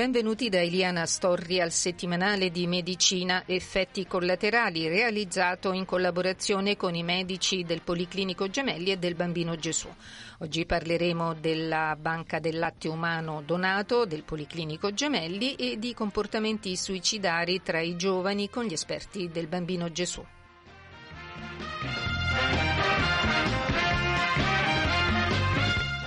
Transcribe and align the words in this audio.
Benvenuti 0.00 0.48
da 0.48 0.62
Eliana 0.62 1.04
Storri 1.04 1.60
al 1.60 1.72
settimanale 1.72 2.50
di 2.50 2.66
medicina 2.66 3.42
effetti 3.44 4.06
collaterali 4.06 4.88
realizzato 4.88 5.72
in 5.72 5.84
collaborazione 5.84 6.74
con 6.74 6.94
i 6.94 7.02
medici 7.02 7.64
del 7.64 7.82
Policlinico 7.82 8.48
Gemelli 8.48 8.92
e 8.92 8.96
del 8.96 9.14
Bambino 9.14 9.56
Gesù. 9.56 9.94
Oggi 10.38 10.64
parleremo 10.64 11.34
della 11.34 11.98
banca 12.00 12.38
del 12.38 12.58
latte 12.58 12.88
umano 12.88 13.42
donato 13.44 14.06
del 14.06 14.22
Policlinico 14.22 14.94
Gemelli 14.94 15.54
e 15.56 15.78
di 15.78 15.92
comportamenti 15.92 16.74
suicidari 16.76 17.60
tra 17.62 17.80
i 17.80 17.94
giovani 17.94 18.48
con 18.48 18.64
gli 18.64 18.72
esperti 18.72 19.28
del 19.30 19.48
Bambino 19.48 19.92
Gesù. 19.92 20.24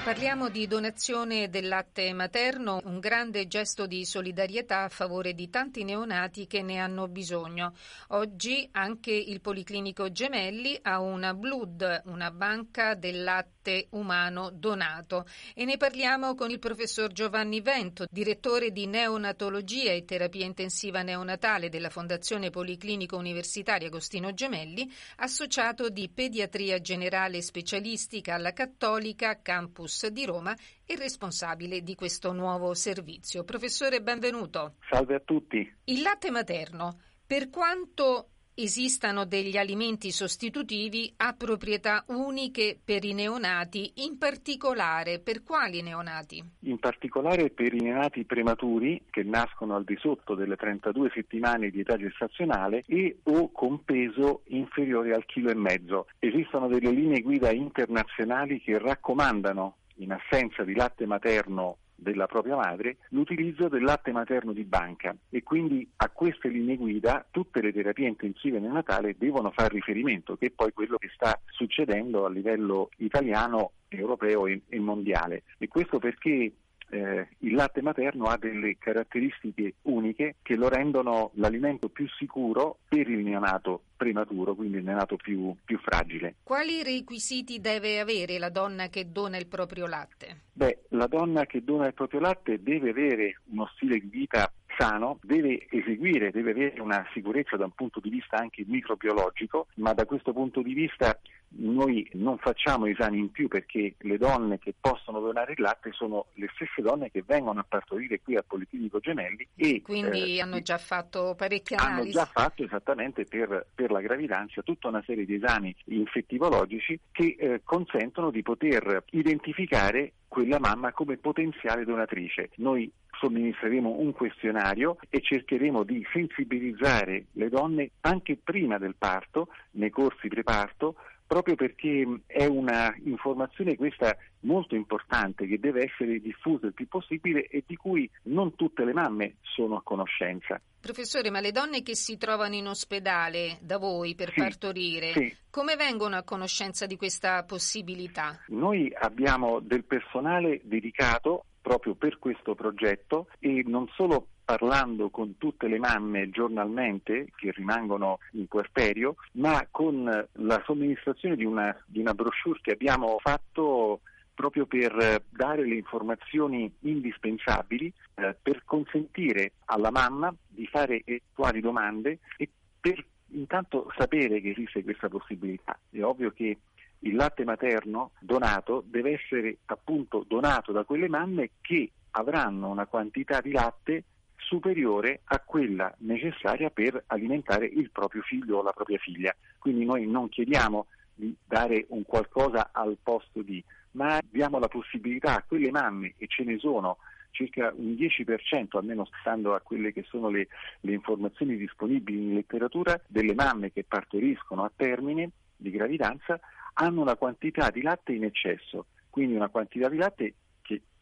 Parliamo 0.04 0.50
di 0.50 0.68
donazione 0.68 1.50
del 1.50 1.70
latte 1.70 2.12
materno, 2.12 2.82
un 2.84 3.00
grande 3.00 3.48
gesto 3.48 3.88
di 3.88 4.04
solidarietà 4.04 4.84
a 4.84 4.90
favore 4.90 5.34
di 5.34 5.50
tanti 5.50 5.86
neonati 5.86 6.46
che 6.46 6.62
ne 6.62 6.80
hanno 6.80 7.08
bisogno. 7.08 7.74
Oggi 8.10 8.68
anche 8.74 9.14
il 9.14 9.40
Policlinico 9.40 10.12
Gemelli 10.12 10.78
ha 10.82 11.00
una 11.00 11.34
Blood, 11.34 12.02
una 12.08 12.32
banca 12.32 12.96
del 12.96 13.24
latte 13.24 13.53
umano 13.92 14.50
donato 14.52 15.26
e 15.54 15.66
ne 15.66 15.78
parliamo 15.78 16.36
con 16.36 16.50
il 16.50 16.60
professor 16.60 17.12
Giovanni 17.12 17.62
Vento, 17.62 18.06
direttore 18.10 18.72
di 18.72 18.86
neonatologia 18.88 19.92
e 19.92 20.06
terapia 20.06 20.46
intensiva 20.46 21.02
neonatale 21.02 21.70
della 21.70 21.90
Fondazione 21.90 22.50
Policlinico 22.50 23.18
Universitaria 23.18 23.88
Agostino 23.88 24.34
Gemelli, 24.34 24.92
associato 25.18 25.90
di 25.90 26.10
pediatria 26.10 26.82
generale 26.82 27.42
specialistica 27.42 28.36
alla 28.36 28.54
Cattolica 28.54 29.42
Campus 29.42 30.08
di 30.08 30.26
Roma 30.26 30.56
e 30.86 30.96
responsabile 30.96 31.82
di 31.82 31.96
questo 31.96 32.34
nuovo 32.34 32.74
servizio. 32.74 33.44
Professore, 33.44 34.02
benvenuto. 34.02 34.76
Salve 34.90 35.16
a 35.16 35.22
tutti. 35.24 35.74
Il 35.86 36.02
latte 36.02 36.32
materno, 36.32 37.00
per 37.26 37.50
quanto 37.50 38.33
esistano 38.56 39.26
degli 39.26 39.58
alimenti 39.58 40.12
sostitutivi, 40.12 41.12
ha 41.18 41.34
proprietà 41.34 42.04
uniche 42.08 42.78
per 42.84 43.04
i 43.04 43.14
neonati, 43.14 43.94
in 43.96 44.18
particolare 44.18 45.20
per 45.20 45.44
quali 45.44 45.82
neonati? 45.82 46.44
In 46.62 46.80
particolare 46.80 47.50
per 47.50 47.74
i 47.74 47.80
neonati 47.80 48.26
prematuri 48.26 49.06
che 49.10 49.24
nascono 49.24 49.76
al 49.76 49.84
di 49.84 49.98
sotto 50.00 50.36
delle 50.36 50.56
32 50.56 51.12
settimane 51.14 51.70
di 51.70 51.80
età 51.80 51.98
gestazionale 51.98 52.84
e 52.88 53.20
o 53.24 53.52
con 53.52 53.84
peso 53.84 54.44
inferiore 54.48 55.14
al 55.14 55.26
chilo 55.26 55.50
e 55.50 55.56
mezzo. 55.56 56.08
Esistono 56.20 56.68
delle 56.68 56.92
linee 56.92 57.22
guida 57.22 57.52
internazionali 57.52 58.62
che 58.62 58.78
raccomandano 58.78 59.78
in 59.98 60.12
assenza 60.12 60.64
di 60.64 60.74
latte 60.74 61.06
materno 61.06 61.78
della 62.04 62.28
propria 62.28 62.56
madre 62.56 62.98
l'utilizzo 63.10 63.68
del 63.68 63.82
latte 63.82 64.12
materno 64.12 64.54
di 64.54 64.64
banca 64.64 65.16
e 65.30 65.42
quindi 65.42 65.90
a 65.96 66.10
queste 66.10 66.50
linee 66.50 66.78
guida 66.78 67.26
tutte 67.32 67.62
le 67.62 67.74
terapie 67.74 68.08
intensive 68.08 68.60
neonatale 68.60 69.16
devono 69.18 69.50
fare 69.50 69.70
riferimento, 69.70 70.36
che 70.36 70.48
è 70.48 70.52
poi 70.52 70.72
quello 70.74 70.98
che 70.98 71.10
sta 71.16 71.40
succedendo 71.46 72.26
a 72.26 72.30
livello 72.30 72.90
italiano, 72.98 73.72
europeo 73.88 74.46
e 74.48 74.62
mondiale. 74.80 75.44
E 75.58 75.68
questo 75.68 75.98
perché 75.98 76.52
eh, 76.94 77.28
il 77.40 77.56
latte 77.56 77.82
materno 77.82 78.26
ha 78.26 78.38
delle 78.38 78.78
caratteristiche 78.78 79.76
uniche 79.84 80.36
che 80.44 80.56
lo 80.56 80.70
rendono 80.70 81.32
l'alimento 81.36 81.90
più 81.90 82.08
sicuro 82.08 82.78
per 82.88 83.10
il 83.10 83.20
neonato 83.20 83.82
prematuro, 83.98 84.54
quindi 84.54 84.78
il 84.78 84.84
neonato 84.84 85.16
più, 85.16 85.56
più 85.66 85.80
fragile. 85.80 86.36
Quali 86.44 86.84
requisiti 86.84 87.60
deve 87.60 88.00
avere 88.00 88.38
la 88.38 88.50
donna 88.50 88.90
che 88.90 89.12
dona 89.12 89.38
il 89.38 89.48
proprio 89.48 89.88
latte? 89.88 90.42
Beh, 90.54 90.84
la 90.90 91.08
donna 91.08 91.46
che 91.46 91.64
dona 91.64 91.88
il 91.88 91.94
proprio 91.94 92.20
latte 92.20 92.62
deve 92.62 92.92
avere 92.92 93.40
uno 93.46 93.68
stile 93.74 94.00
di 94.00 94.08
vita 94.08 94.52
sano 94.78 95.20
deve 95.22 95.68
eseguire, 95.70 96.32
deve 96.32 96.52
avere 96.52 96.82
una 96.82 97.06
sicurezza 97.14 97.56
da 97.58 97.66
un 97.66 97.74
punto 97.76 98.00
di 98.00 98.10
vista 98.10 98.38
anche 98.38 98.64
microbiologico, 98.68 99.68
ma 99.76 99.94
da 99.94 100.06
questo 100.06 100.34
punto 100.34 100.62
di 100.62 100.74
vista 100.74 101.20
noi 101.56 102.08
non 102.14 102.38
facciamo 102.38 102.86
esami 102.86 103.20
in 103.20 103.32
più 103.32 103.48
perché 103.48 103.96
le 103.98 104.18
donne 104.18 104.60
che 104.60 104.74
possono 104.80 105.20
donare 105.20 105.54
il 105.54 105.62
latte 105.62 105.92
sono 105.92 106.28
le 106.34 106.50
stesse 106.54 106.82
donne 106.82 107.12
che 107.12 107.24
vengono 107.26 107.60
a 107.60 107.66
partorire 107.68 108.22
qui 108.22 108.36
al 108.36 108.46
Policlinico 108.46 109.00
Gemelli 109.00 109.48
e 109.56 109.82
quindi 109.82 110.38
eh, 110.38 110.42
hanno 110.42 110.62
già 110.62 110.78
fatto 110.78 111.36
parecchie 111.38 111.76
analisi. 111.76 112.18
Hanno 112.18 112.26
già 112.26 112.26
fatto 112.26 112.64
esattamente 112.64 113.26
per, 113.26 113.68
per, 113.74 113.92
la 113.92 114.02
gravidanza 114.02 114.62
tutta 114.62 114.88
una 114.88 115.04
serie 115.06 115.26
di 115.26 115.36
esami 115.36 115.76
infettivologici 115.86 117.00
che 117.12 117.36
eh, 117.38 117.62
consentono 117.64 118.32
di 118.32 118.42
poter 118.42 119.04
identificare 119.12 120.14
quella 120.28 120.60
mamma 120.60 120.92
come 120.92 121.18
potenziale 121.18 121.86
donatrice. 121.86 122.50
Noi 122.56 122.92
somministreremo 123.20 124.00
un 124.00 124.12
questionario 124.14 124.98
e 125.10 125.22
cercheremo 125.22 125.84
di 125.84 126.06
sensibilizzare 126.12 127.26
le 127.34 127.50
donne 127.50 127.92
anche 128.02 128.38
prima 128.44 128.80
del 128.80 128.96
parto, 128.98 129.50
nei 129.72 129.92
corsi 129.92 130.28
preparto, 130.28 130.96
proprio 131.26 131.56
perché 131.56 132.22
è 132.26 132.46
una 132.46 132.94
informazione 133.04 133.76
questa 133.76 134.16
molto 134.42 134.76
importante 134.76 135.48
che 135.48 135.60
deve 135.60 135.84
essere 135.84 136.20
diffusa 136.20 136.68
il 136.68 136.74
più 136.74 136.88
possibile 136.88 137.48
e 137.48 137.64
di 137.66 137.76
cui 137.76 138.10
non 138.24 138.56
tutte 138.56 138.84
le 138.84 138.94
mamme 138.94 139.36
sono 139.42 139.78
a 139.78 139.82
conoscenza. 139.84 140.60
Professore, 140.80 141.30
ma 141.32 141.40
le 141.40 141.52
donne 141.52 141.82
che 141.82 141.96
si 141.96 142.18
trovano 142.18 142.56
in 142.56 142.68
ospedale 142.68 143.58
da 143.62 143.78
voi 143.78 144.16
per 144.16 144.32
sì, 144.34 144.40
partorire, 144.40 145.14
sì. 145.14 145.36
come 145.50 145.76
vengono 145.76 146.18
a 146.18 146.24
conoscenza 146.24 146.86
di 146.86 146.98
questa 146.98 147.44
possibilità? 147.44 148.44
Noi 148.48 148.94
abbiamo 148.94 149.60
del 149.62 149.86
personale 149.86 150.60
dedicato 150.64 151.46
proprio 151.62 151.96
per 151.96 152.20
questo 152.20 152.56
progetto 152.56 153.28
e 153.40 153.64
non 153.66 153.88
solo 153.96 154.28
parlando 154.44 155.10
con 155.10 155.38
tutte 155.38 155.68
le 155.68 155.80
mamme 155.80 156.30
giornalmente 156.30 157.30
che 157.36 157.52
rimangono 157.52 158.20
in 158.32 158.48
puerperio, 158.48 159.16
ma 159.34 159.66
con 159.72 160.28
la 160.32 160.62
somministrazione 160.66 161.36
di 161.36 161.46
una, 161.46 161.76
di 161.86 162.00
una 162.00 162.14
brochure 162.14 162.60
che 162.62 162.72
abbiamo 162.72 163.18
fatto 163.20 164.02
proprio 164.34 164.66
per 164.66 165.24
dare 165.30 165.66
le 165.66 165.76
informazioni 165.76 166.72
indispensabili 166.82 167.92
eh, 168.16 168.36
per 168.42 168.64
consentire 168.66 169.54
alla 169.66 169.92
mamma 169.92 170.34
di 170.48 170.66
fare 170.68 171.02
eventuali 171.06 171.62
domande 171.62 172.20
e 172.38 172.50
per 172.80 173.06
intanto 173.34 173.92
sapere 173.98 174.42
che 174.42 174.52
esiste 174.52 174.84
questa 174.84 175.08
possibilità. 175.08 175.78
È 175.90 176.02
ovvio 176.02 176.32
che 176.32 176.58
il 177.00 177.16
latte 177.16 177.44
materno 177.44 178.12
donato 178.20 178.84
deve 178.86 179.14
essere 179.14 179.58
appunto 179.66 180.26
donato 180.28 180.72
da 180.72 180.84
quelle 180.84 181.10
mamme 181.10 181.52
che 181.62 181.92
avranno 182.12 182.70
una 182.70 182.86
quantità 182.86 183.42
di 183.42 183.52
latte 183.52 184.04
superiore 184.54 185.22
a 185.24 185.40
quella 185.40 185.92
necessaria 186.00 186.70
per 186.70 187.06
alimentare 187.08 187.66
il 187.66 187.90
proprio 187.90 188.22
figlio 188.22 188.60
o 188.60 188.62
la 188.62 188.72
propria 188.72 189.00
figlia. 189.00 189.36
Quindi 189.58 189.84
noi 189.84 190.06
non 190.06 190.30
chiediamo 190.30 190.86
di 191.16 191.36
dare 191.44 191.86
un 191.90 192.04
qualcosa 192.04 192.70
al 192.72 192.98
posto 193.02 193.42
di, 193.42 193.64
ma 193.92 194.20
diamo 194.30 194.60
la 194.60 194.68
possibilità 194.68 195.38
a 195.38 195.44
quelle 195.48 195.72
mamme, 195.72 196.14
e 196.18 196.28
ce 196.28 196.44
ne 196.44 196.60
sono 196.60 196.98
circa 197.32 197.74
un 197.76 197.94
10%, 197.94 198.78
almeno 198.78 199.08
stando 199.20 199.56
a 199.56 199.62
quelle 199.62 199.92
che 199.92 200.04
sono 200.04 200.30
le, 200.30 200.48
le 200.82 200.94
informazioni 200.94 201.58
disponibili 201.58 202.20
in 202.20 202.36
letteratura, 202.36 203.02
delle 203.08 203.34
mamme 203.34 203.72
che 203.72 203.84
partoriscono 203.84 204.64
a 204.64 204.72
termine 204.76 205.32
di 205.56 205.72
gravidanza 205.72 206.40
hanno 206.74 207.02
una 207.02 207.16
quantità 207.16 207.72
di 207.72 207.82
latte 207.82 208.14
in 208.14 208.24
eccesso, 208.24 208.86
quindi 209.10 209.34
una 209.34 209.50
quantità 209.50 209.90
di 209.90 209.98
latte 209.98 210.34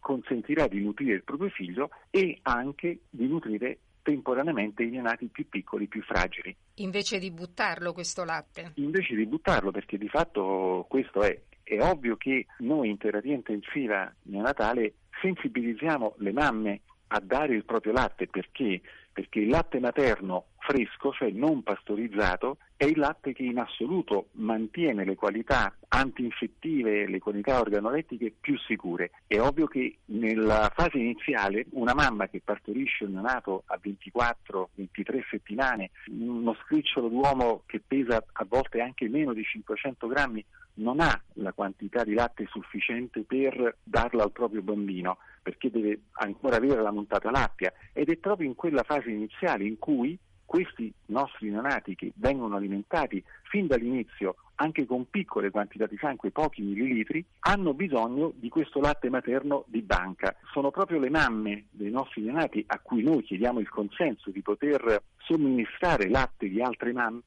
consentirà 0.02 0.68
di 0.68 0.82
nutrire 0.82 1.14
il 1.14 1.24
proprio 1.24 1.48
figlio 1.50 1.90
e 2.10 2.40
anche 2.42 3.04
di 3.10 3.28
nutrire 3.28 3.78
temporaneamente 4.02 4.84
i 4.84 4.90
neonati 4.90 5.28
più 5.28 5.48
piccoli, 5.48 5.88
più 5.88 6.02
fragili. 6.02 6.54
Invece 6.76 7.20
di 7.20 7.32
buttarlo 7.32 7.94
questo 7.94 8.26
latte? 8.26 8.72
Invece 8.76 9.16
di 9.16 9.26
buttarlo, 9.26 9.72
perché 9.72 9.98
di 9.98 10.10
fatto 10.10 10.86
questo 10.90 11.22
è. 11.22 11.40
È 11.64 11.80
ovvio 11.80 12.18
che 12.18 12.48
noi 12.60 12.90
in 12.90 12.98
terapia 12.98 13.34
intensiva 13.34 14.12
neonatale 14.24 14.96
sensibilizziamo 15.22 16.16
le 16.18 16.32
mamme 16.34 16.82
a 17.08 17.20
dare 17.22 17.54
il 17.54 17.64
proprio 17.64 17.94
latte 17.94 18.28
perché? 18.28 18.82
Perché 19.14 19.40
il 19.40 19.50
latte 19.50 19.80
materno 19.80 20.46
fresco, 20.58 21.12
cioè 21.12 21.32
non 21.32 21.64
pastorizzato, 21.64 22.58
è 22.78 22.86
il 22.86 22.98
latte 22.98 23.34
che 23.34 23.44
in 23.44 23.60
assoluto 23.60 24.28
mantiene 24.34 25.04
le 25.04 25.16
qualità 25.16 25.76
antinfettive, 25.88 27.08
le 27.08 27.20
qualità 27.20 27.60
organolettiche 27.60 28.34
più 28.40 28.58
sicure. 28.58 29.12
È 29.28 29.40
ovvio 29.40 29.68
che 29.68 29.98
nella 30.06 30.72
fase 30.74 30.98
iniziale 30.98 31.66
una 31.72 31.94
mamma 31.94 32.28
che 32.28 32.42
partorisce 32.44 33.04
un 33.04 33.14
neonato 33.14 33.64
a 33.66 33.80
24-23 33.84 35.22
settimane, 35.30 35.92
uno 36.08 36.56
scricciolo 36.66 37.08
d'uomo 37.08 37.64
che 37.66 37.82
pesa 37.86 38.24
a 38.32 38.46
volte 38.48 38.82
anche 38.82 39.10
meno 39.10 39.34
di 39.34 39.44
500 39.44 40.08
grammi, 40.08 40.44
non 40.82 41.00
ha 41.00 41.20
la 41.34 41.54
quantità 41.54 42.04
di 42.04 42.14
latte 42.14 42.46
sufficiente 42.50 43.22
per 43.22 43.78
darla 43.84 44.24
al 44.24 44.32
proprio 44.32 44.62
bambino 44.62 45.18
perché 45.42 45.70
deve 45.72 46.02
ancora 46.14 46.58
avere 46.58 46.82
la 46.82 46.92
montata 46.92 47.32
lappia 47.32 47.72
ed 47.94 48.10
è 48.10 48.18
proprio 48.18 48.48
in 48.48 48.56
quella 48.56 48.84
fase 48.84 49.10
iniziale 49.10 49.64
in 49.66 49.78
cui 49.78 50.18
questi 50.46 50.94
nostri 51.08 51.50
neonati 51.50 51.96
che 51.96 52.12
vengono 52.16 52.58
alimentati 52.58 53.24
fin 53.44 53.68
dall'inizio 53.68 54.36
anche 54.56 54.86
con 54.86 55.10
piccole 55.10 55.50
quantità 55.50 55.88
di 55.88 55.98
sangue, 55.98 56.30
pochi 56.30 56.62
millilitri, 56.62 57.26
hanno 57.40 57.74
bisogno 57.74 58.32
di 58.36 58.50
questo 58.50 58.80
latte 58.80 59.10
materno 59.10 59.64
di 59.68 59.82
banca. 59.82 60.36
Sono 60.52 60.70
proprio 60.70 61.00
le 61.00 61.10
mamme 61.10 61.66
dei 61.72 61.90
nostri 61.90 62.22
neonati 62.22 62.64
a 62.68 62.80
cui 62.80 63.02
noi 63.02 63.24
chiediamo 63.24 63.60
il 63.60 63.70
consenso 63.70 64.30
di 64.30 64.42
poter 64.42 65.02
somministrare 65.18 66.10
latte 66.10 66.48
di 66.48 66.62
altre 66.62 66.92
mamme 66.92 67.22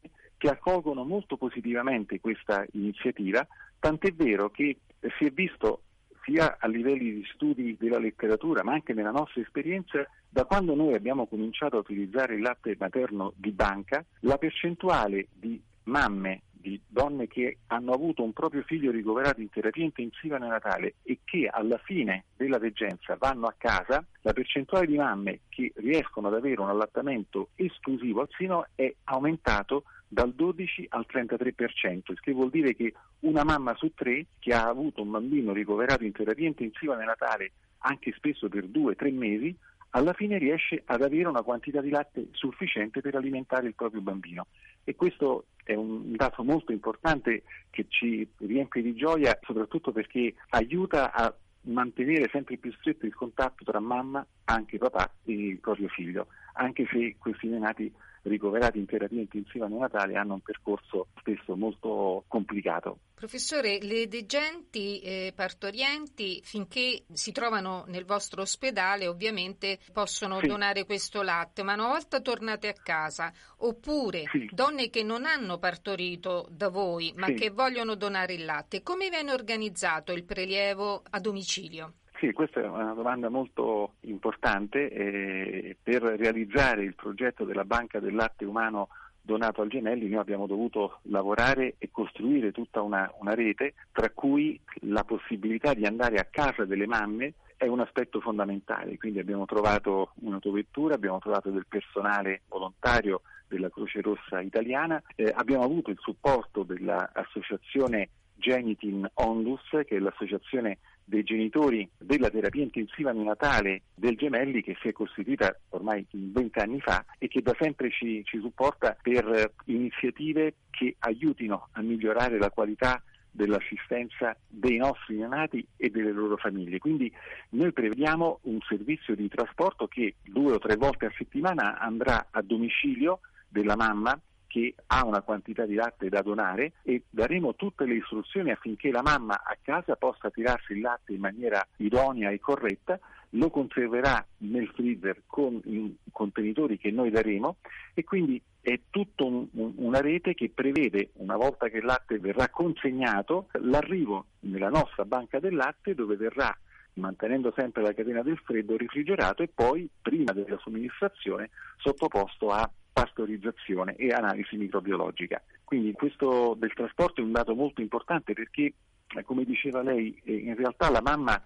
che 0.45 0.51
accolgono 0.51 1.05
molto 1.05 1.39
positivamente 1.39 2.21
questa 2.21 2.67
iniziativa, 2.73 3.47
tant'è 3.79 4.13
vero 4.13 4.51
che 4.51 4.77
si 5.17 5.25
è 5.25 5.31
visto 5.31 5.85
sia 6.23 6.59
a 6.61 6.69
livelli 6.69 7.15
di 7.15 7.25
studi 7.33 7.79
della 7.81 7.99
letteratura 7.99 8.63
ma 8.63 8.75
anche 8.75 8.93
nella 8.93 9.11
nostra 9.11 9.41
esperienza 9.41 10.07
da 10.29 10.45
quando 10.45 10.75
noi 10.75 10.93
abbiamo 10.93 11.27
cominciato 11.27 11.77
a 11.77 11.81
utilizzare 11.81 12.35
il 12.35 12.43
latte 12.43 12.77
materno 12.79 13.33
di 13.37 13.53
banca, 13.53 14.05
la 14.21 14.37
percentuale 14.37 15.29
di 15.33 15.59
mamme, 15.85 16.43
di 16.51 16.79
donne 16.87 17.27
che 17.27 17.61
hanno 17.69 17.93
avuto 17.93 18.23
un 18.23 18.35
proprio 18.35 18.65
figlio 18.67 18.91
ricoverato 18.91 19.41
in 19.41 19.49
terapia 19.49 19.85
intensiva 19.85 20.37
neonatale 20.37 20.97
e 21.05 21.21
che 21.25 21.49
alla 21.51 21.79
fine 21.79 22.25
della 22.37 22.59
veggenza 22.59 23.17
vanno 23.17 23.47
a 23.47 23.55
casa, 23.57 24.05
la 24.21 24.33
percentuale 24.35 24.87
di 24.87 24.97
mamme 24.97 25.41
che 25.49 25.73
riescono 25.77 26.29
ad 26.29 26.35
avere 26.35 26.61
un 26.61 26.69
allattamento 26.69 27.49
esclusivo 27.55 28.21
al 28.21 28.29
seno 28.37 28.67
è 28.75 28.95
aumentato 29.05 29.85
dal 30.15 30.33
12 30.33 30.87
al 30.91 31.07
33%, 31.11 32.03
il 32.07 32.21
che 32.21 32.33
vuol 32.33 32.51
dire 32.51 32.75
che 32.75 32.95
una 33.21 33.45
mamma 33.45 33.75
su 33.75 33.93
tre 33.93 34.27
che 34.39 34.55
ha 34.55 34.67
avuto 34.67 35.03
un 35.03 35.11
bambino 35.11 35.53
ricoverato 35.53 36.05
in 36.05 36.13
terapia 36.13 36.47
intensiva 36.47 36.97
neonatale 36.97 37.51
anche 37.79 38.13
spesso 38.17 38.49
per 38.49 38.65
due 38.67 38.93
o 38.93 38.97
tre 38.97 39.11
mesi 39.11 39.55
alla 39.91 40.13
fine 40.13 40.39
riesce 40.39 40.83
ad 40.87 41.03
avere 41.03 41.29
una 41.29 41.43
quantità 41.43 41.81
di 41.81 41.91
latte 41.91 42.29
sufficiente 42.33 43.01
per 43.01 43.15
alimentare 43.15 43.67
il 43.69 43.75
proprio 43.75 44.01
bambino. 44.01 44.47
E 44.83 44.97
questo 44.97 45.47
è 45.63 45.75
un 45.75 46.17
dato 46.17 46.43
molto 46.43 46.73
importante 46.73 47.43
che 47.71 47.87
ci 47.89 48.29
riempie 48.39 48.83
di 48.83 48.95
gioia, 48.95 49.39
soprattutto 49.43 49.93
perché 49.93 50.35
aiuta 50.51 51.13
a 51.13 51.33
mantenere 51.67 52.29
sempre 52.33 52.57
più 52.57 52.73
stretto 52.73 53.07
il 53.07 53.15
contatto 53.15 53.63
tra 53.63 53.79
mamma, 53.79 54.27
anche 54.45 54.79
papà 54.79 55.13
e 55.25 55.33
il 55.33 55.59
proprio 55.59 55.89
figlio, 55.89 56.27
anche 56.55 56.87
se 56.91 57.15
questi 57.19 57.47
neonati 57.47 57.93
ricoverati 58.25 58.79
in 58.79 58.87
terapia 58.87 59.21
intensiva 59.21 59.67
neonatale 59.67 60.17
hanno 60.17 60.35
un 60.35 60.41
percorso 60.41 61.09
spesso 61.19 61.57
molto 61.57 62.25
complicato. 62.29 62.99
Professore, 63.15 63.79
le 63.81 64.09
degenti 64.09 65.01
eh, 65.01 65.33
partorienti 65.35 66.41
finché 66.43 67.05
si 67.13 67.33
trovano 67.33 67.85
nel 67.89 68.05
vostro 68.05 68.43
ospedale 68.43 69.07
ovviamente 69.07 69.79
possono 69.93 70.41
sì. 70.41 70.47
donare 70.47 70.85
questo 70.85 71.23
latte, 71.23 71.63
ma 71.63 71.75
una 71.75 71.89
volta 71.89 72.21
tornate 72.21 72.69
a 72.69 72.75
casa, 72.75 73.33
oppure 73.59 74.25
sì. 74.31 74.49
donne 74.51 74.91
che 74.91 75.03
non 75.03 75.25
hanno 75.25 75.59
partorito 75.59 76.47
da 76.51 76.69
voi 76.69 77.13
ma 77.17 77.27
sì. 77.27 77.35
che 77.35 77.51
vogliono 77.51 77.95
donare 77.95 78.35
il 78.35 78.45
latte, 78.45 78.83
come 78.83 79.09
viene 79.09 79.33
organizzato 79.33 80.13
il 80.13 80.25
prelievo 80.25 81.03
a 81.11 81.21
domicilio? 81.21 81.95
Sì, 82.25 82.33
questa 82.33 82.63
è 82.63 82.67
una 82.67 82.95
domanda 82.95 83.29
molto 83.29 83.97
importante. 84.01 84.89
Eh, 84.89 85.77
per 85.83 86.01
realizzare 86.01 86.83
il 86.83 86.95
progetto 86.95 87.45
della 87.45 87.67
banca 87.67 88.01
del 88.01 88.15
latte 88.15 88.47
umano 88.47 88.89
donato 89.21 89.61
al 89.61 89.69
Gemelli 89.69 90.09
noi 90.09 90.21
abbiamo 90.21 90.47
dovuto 90.47 91.01
lavorare 91.03 91.75
e 91.77 91.91
costruire 91.91 92.51
tutta 92.51 92.81
una, 92.81 93.13
una 93.21 93.35
rete, 93.35 93.75
tra 93.93 94.09
cui 94.09 94.59
la 94.85 95.05
possibilità 95.05 95.75
di 95.75 95.85
andare 95.85 96.17
a 96.17 96.27
casa 96.31 96.65
delle 96.65 96.87
mamme 96.87 97.35
è 97.59 97.67
un 97.67 97.81
aspetto 97.81 98.21
fondamentale, 98.21 98.97
quindi 98.97 99.19
abbiamo 99.19 99.45
trovato 99.45 100.13
un'autovettura, 100.21 100.95
abbiamo 100.95 101.19
trovato 101.19 101.51
del 101.51 101.67
personale 101.69 102.41
volontario 102.49 103.21
della 103.47 103.69
Croce 103.69 104.01
Rossa 104.01 104.41
italiana, 104.41 105.03
eh, 105.15 105.31
abbiamo 105.35 105.65
avuto 105.65 105.91
il 105.91 105.99
supporto 106.01 106.63
dell'associazione 106.63 108.09
Genitin 108.35 109.09
Ondus, 109.15 109.69
che 109.71 109.97
è 109.97 109.99
l'associazione 109.99 110.79
dei 111.05 111.23
genitori 111.23 111.89
della 111.99 112.31
terapia 112.31 112.63
intensiva 112.63 113.13
neonatale 113.13 113.83
del 113.95 114.17
Gemelli 114.17 114.63
che 114.63 114.77
si 114.81 114.89
è 114.89 114.93
costituita 114.93 115.55
ormai 115.71 116.07
20 116.11 116.59
anni 116.59 116.81
fa 116.81 117.05
e 117.19 117.29
che 117.29 117.43
da 117.43 117.55
sempre 117.59 117.91
ci, 117.91 118.23
ci 118.25 118.39
supporta 118.41 118.97
per 119.01 119.53
iniziative 119.67 120.55
che 120.71 120.97
aiutino 121.01 121.69
a 121.73 121.83
migliorare 121.83 122.39
la 122.39 122.51
qualità 122.51 123.03
dell'assistenza 123.31 124.37
dei 124.47 124.77
nostri 124.77 125.17
neonati 125.17 125.67
e 125.77 125.91
delle 125.91 126.13
loro 126.13 126.37
famiglie. 126.37 126.79
Quindi 126.79 127.13
noi 127.51 127.73
prevediamo 127.73 128.39
un 128.43 128.61
servizio 128.61 129.17
di 129.17 129.29
trasporto 129.29 129.89
che 129.89 130.15
due 130.23 130.53
o 130.53 130.59
tre 130.59 130.77
volte 130.77 131.07
a 131.07 131.13
settimana 131.19 131.79
andrà 131.79 132.29
a 132.31 132.43
domicilio 132.43 133.21
della 133.49 133.75
mamma 133.77 134.19
che 134.55 134.73
ha 134.87 135.05
una 135.05 135.23
quantità 135.23 135.67
di 135.67 135.75
latte 135.75 136.09
da 136.09 136.23
donare 136.23 136.75
e 136.85 137.03
daremo 137.11 137.57
tutte 137.57 137.87
le 137.87 137.95
istruzioni 137.95 138.53
affinché 138.53 138.93
la 138.93 139.03
mamma 139.03 139.43
a 139.43 139.57
casa 139.61 139.97
possa 139.97 140.31
tirarsi 140.31 140.75
il 140.75 140.81
latte 140.81 141.13
in 141.13 141.19
maniera 141.19 141.67
idonea 141.79 142.31
e 142.31 142.39
corretta, 142.39 143.01
lo 143.31 143.51
conserverà 143.51 144.25
nel 144.39 144.69
freezer 144.69 145.23
con 145.27 145.61
i 145.65 145.97
contenitori 146.13 146.79
che 146.79 146.93
noi 146.93 147.11
daremo 147.11 147.57
e 147.95 148.05
quindi 148.05 148.41
è 148.61 148.79
tutta 148.91 149.25
un, 149.25 149.49
una 149.51 150.01
rete 150.01 150.35
che 150.35 150.53
prevede, 150.55 151.11
una 151.15 151.37
volta 151.37 151.69
che 151.69 151.79
il 151.79 151.85
latte 151.85 152.21
verrà 152.21 152.49
consegnato, 152.49 153.49
l'arrivo 153.55 154.27
nella 154.43 154.69
nostra 154.69 155.05
banca 155.05 155.41
del 155.41 155.57
latte 155.57 155.97
dove 155.97 156.15
verrà 156.15 156.57
mantenendo 156.93 157.53
sempre 157.57 157.83
la 157.83 157.93
catena 157.93 158.23
del 158.23 158.39
freddo 158.39 158.77
rifrigerato 158.77 159.43
e 159.43 159.51
poi, 159.53 159.91
prima 160.01 160.33
della 160.33 160.59
somministrazione, 160.63 161.51
sottoposto 161.79 162.51
a 162.51 162.71
pastorizzazione 162.95 163.97
e 163.97 164.13
analisi 164.13 164.57
microbiologica. 164.57 165.43
Quindi 165.65 165.93
questo 165.93 166.55
del 166.57 166.73
trasporto 166.73 167.21
è 167.21 167.25
un 167.25 167.33
dato 167.33 167.55
molto 167.55 167.81
importante 167.81 168.33
perché, 168.33 168.73
eh, 169.17 169.23
come 169.25 169.45
diceva 169.45 169.83
lei, 169.83 170.19
eh, 170.25 170.33
in 170.33 170.55
realtà 170.55 170.89
la 170.91 171.03
mamma 171.03 171.43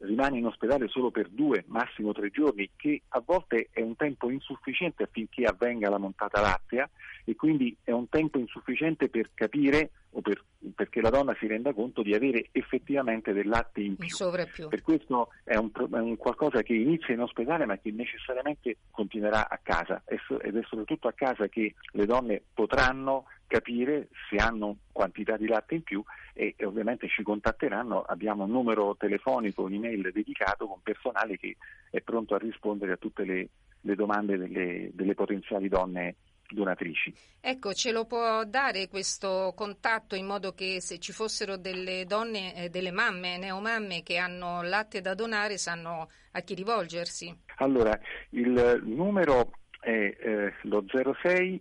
rimane 0.00 0.38
in 0.38 0.46
ospedale 0.46 0.88
solo 0.88 1.10
per 1.10 1.28
due, 1.28 1.64
massimo 1.66 2.12
tre 2.12 2.30
giorni, 2.30 2.70
che 2.76 3.02
a 3.08 3.22
volte 3.24 3.68
è 3.72 3.80
un 3.80 3.96
tempo 3.96 4.30
insufficiente 4.30 5.02
affinché 5.02 5.44
avvenga 5.44 5.88
la 5.90 5.98
montata 5.98 6.40
lattea 6.40 6.88
e 7.24 7.34
quindi 7.34 7.76
è 7.82 7.90
un 7.90 8.08
tempo 8.08 8.38
insufficiente 8.38 9.08
per 9.08 9.30
capire 9.34 9.90
o 10.12 10.22
per, 10.22 10.42
perché 10.74 11.00
la 11.00 11.10
donna 11.10 11.36
si 11.38 11.46
renda 11.46 11.74
conto 11.74 12.02
di 12.02 12.14
avere 12.14 12.48
effettivamente 12.52 13.32
del 13.32 13.48
latte 13.48 13.80
in 13.80 13.96
più. 13.96 14.06
In 14.06 14.68
per 14.68 14.82
questo 14.82 15.28
è 15.44 15.56
un, 15.56 15.70
è 15.74 15.98
un, 15.98 16.16
qualcosa 16.16 16.62
che 16.62 16.74
inizia 16.74 17.14
in 17.14 17.20
ospedale 17.20 17.66
ma 17.66 17.76
che 17.76 17.90
necessariamente 17.90 18.78
continuerà 18.90 19.48
a 19.48 19.58
casa 19.62 20.02
ed 20.06 20.56
è 20.56 20.62
soprattutto 20.66 21.08
a 21.08 21.12
casa 21.12 21.48
che 21.48 21.74
le 21.92 22.06
donne 22.06 22.42
potranno 22.54 23.26
capire 23.46 24.08
se 24.28 24.36
hanno 24.36 24.76
quantità 24.92 25.36
di 25.36 25.46
latte 25.46 25.74
in 25.74 25.82
più 25.82 26.02
e, 26.38 26.54
e, 26.56 26.64
ovviamente 26.64 27.08
ci 27.08 27.24
contatteranno, 27.24 28.02
abbiamo 28.02 28.44
un 28.44 28.50
numero 28.50 28.94
telefonico, 28.96 29.64
un'email 29.64 30.12
dedicato 30.12 30.68
con 30.68 30.80
personale 30.82 31.36
che 31.36 31.56
è 31.90 32.00
pronto 32.00 32.36
a 32.36 32.38
rispondere 32.38 32.92
a 32.92 32.96
tutte 32.96 33.24
le, 33.24 33.48
le 33.80 33.94
domande 33.96 34.38
delle, 34.38 34.90
delle 34.92 35.14
potenziali 35.14 35.68
donne 35.68 36.14
donatrici. 36.48 37.12
Ecco, 37.40 37.74
ce 37.74 37.90
lo 37.90 38.06
può 38.06 38.44
dare 38.44 38.86
questo 38.86 39.52
contatto 39.56 40.14
in 40.14 40.26
modo 40.26 40.52
che 40.52 40.80
se 40.80 41.00
ci 41.00 41.10
fossero 41.10 41.56
delle 41.56 42.04
donne, 42.04 42.54
eh, 42.54 42.68
delle 42.68 42.92
mamme, 42.92 43.36
neomamme 43.36 44.04
che 44.04 44.16
hanno 44.16 44.62
latte 44.62 45.00
da 45.00 45.14
donare, 45.14 45.58
sanno 45.58 46.08
a 46.30 46.40
chi 46.40 46.54
rivolgersi? 46.54 47.36
Allora, 47.56 47.98
il 48.30 48.80
numero 48.84 49.50
è 49.80 49.90
eh, 49.90 50.54
lo 50.62 50.84
06 50.88 51.60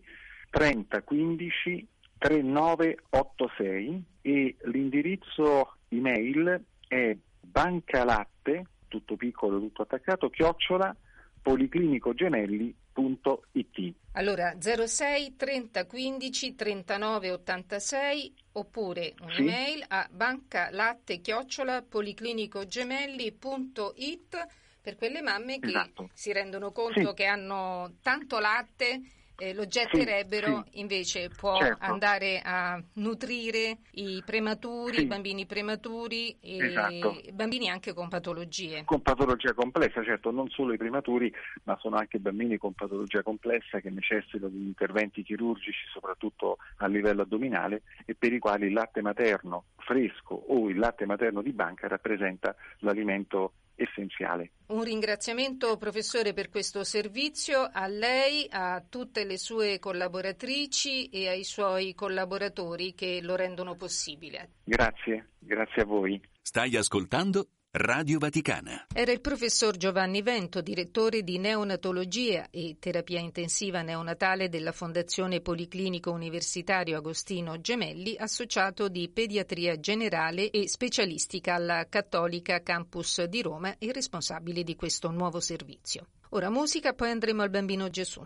30 0.51 1.01
15 1.01 1.87
3986 2.17 4.03
e 4.21 4.55
l'indirizzo 4.65 5.77
email 5.89 6.63
è 6.87 7.15
bancalatte, 7.39 8.65
tutto 8.87 9.15
piccolo, 9.15 9.59
tutto 9.59 9.83
attaccato, 9.83 10.29
chiocciola 10.29 10.95
policlinicogemelli.it. 11.41 13.93
Allora 14.13 14.55
06 14.59 15.35
30 15.35 15.85
15 15.85 16.55
39 16.55 17.31
86 17.31 18.33
oppure 18.53 19.13
un'email 19.21 19.79
sì. 19.79 19.85
a 19.87 20.07
bancalatte 20.11 21.21
chiocciola 21.21 21.83
policlinicogemelli.it 21.83 24.47
per 24.81 24.95
quelle 24.95 25.21
mamme 25.21 25.59
che 25.59 25.67
esatto. 25.67 26.09
si 26.13 26.33
rendono 26.33 26.71
conto 26.71 27.09
sì. 27.09 27.13
che 27.13 27.25
hanno 27.25 27.97
tanto 28.01 28.39
latte 28.39 28.99
eh, 29.37 29.53
lo 29.53 29.67
getterebbero, 29.67 30.63
sì, 30.71 30.79
invece 30.79 31.29
può 31.29 31.57
certo. 31.59 31.83
andare 31.83 32.41
a 32.43 32.81
nutrire 32.93 33.77
i 33.91 34.21
prematuri, 34.25 34.95
Sì. 34.95 35.01
i 35.03 35.05
bambini 35.05 35.45
prematuri 35.45 36.37
e 36.41 36.57
Esatto. 36.65 37.21
i 37.23 37.31
bambini 37.31 37.69
anche 37.69 37.93
con 37.93 38.07
patologie. 38.09 38.83
Con 38.85 39.01
patologia 39.01 39.53
complessa, 39.53 40.03
certo, 40.03 40.31
non 40.31 40.49
solo 40.49 40.73
i 40.73 40.77
prematuri, 40.77 41.31
ma 41.63 41.77
sono 41.79 41.97
anche 41.97 42.19
bambini 42.19 42.57
con 42.57 42.73
patologia 42.73 43.21
complessa 43.21 43.79
che 43.79 43.89
necessitano 43.89 44.49
di 44.49 44.65
interventi 44.65 45.23
chirurgici, 45.23 45.85
soprattutto 45.93 46.57
a 46.77 46.87
livello 46.87 47.21
addominale, 47.21 47.83
e 48.05 48.15
per 48.15 48.33
i 48.33 48.39
quali 48.39 48.67
il 48.67 48.73
latte 48.73 49.01
materno 49.01 49.65
fresco 49.77 50.33
o 50.33 50.67
il 50.69 50.77
latte 50.77 51.05
materno 51.05 51.41
di 51.41 51.53
banca 51.53 51.87
rappresenta 51.87 52.55
l'alimento 52.79 53.53
essenziale. 53.77 54.51
Un 54.67 54.83
ringraziamento 54.83 55.77
professore 55.77 56.33
per 56.33 56.49
questo 56.49 56.83
servizio 56.83 57.69
a 57.71 57.87
lei, 57.87 58.45
a 58.49 58.83
tutte 58.87 59.23
le 59.23 59.37
sue 59.37 59.79
collaboratrici 59.79 61.09
e 61.09 61.29
ai 61.29 61.45
suoi 61.45 61.93
collaboratori 61.93 62.93
che 62.93 63.21
lo 63.21 63.35
rendono 63.35 63.75
possibile. 63.75 64.55
Grazie, 64.65 65.29
grazie 65.39 65.83
a 65.83 65.85
voi. 65.85 66.19
Stai 66.41 66.75
ascoltando 66.75 67.47
Radio 67.71 68.17
Vaticana. 68.17 68.85
Era 68.93 69.11
il 69.11 69.19
professor 69.19 69.75
Giovanni 69.75 70.21
Vento, 70.21 70.61
direttore 70.61 71.21
di 71.21 71.37
neonatologia 71.37 72.47
e 72.49 72.77
terapia 72.79 73.19
intensiva 73.19 73.81
neonatale 73.81 74.47
della 74.47 74.71
Fondazione 74.71 75.41
Policlinico 75.41 76.09
Universitario 76.11 76.97
Agostino 76.97 77.59
Gemelli, 77.59 78.15
associato 78.17 78.87
di 78.87 79.09
pediatria 79.09 79.77
generale 79.81 80.49
e 80.49 80.69
specialistica 80.69 81.55
alla 81.55 81.85
Cattolica 81.89 82.63
Campus 82.63 83.23
di 83.25 83.41
Roma 83.41 83.77
e 83.77 83.91
responsabile 83.91 84.63
di 84.63 84.75
questo 84.75 85.11
nuovo 85.11 85.41
servizio. 85.41 86.07
Ora 86.29 86.49
musica, 86.49 86.93
poi 86.93 87.11
andremo 87.11 87.41
al 87.41 87.49
bambino 87.49 87.89
Gesù. 87.89 88.25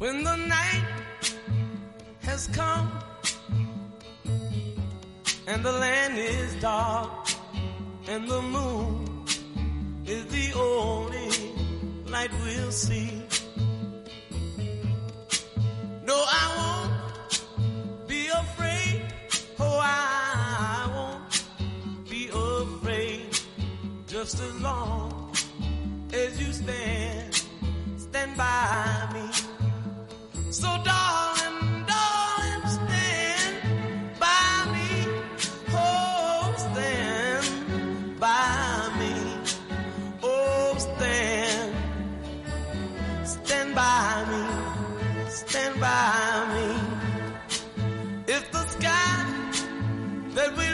When 0.00 0.24
the 0.24 0.34
night 0.34 1.34
has 2.22 2.46
come 2.46 2.90
and 5.46 5.62
the 5.62 5.72
land 5.72 6.16
is 6.16 6.54
dark 6.54 7.28
and 8.08 8.26
the 8.26 8.40
moon 8.40 9.26
is 10.06 10.24
the 10.24 10.58
only 10.58 11.28
light 12.10 12.30
we'll 12.42 12.72
see. 12.72 13.10